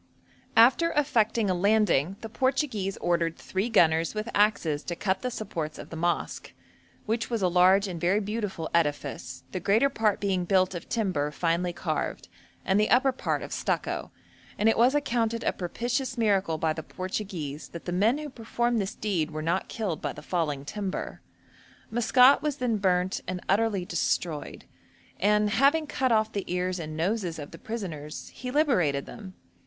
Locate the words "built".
10.43-10.73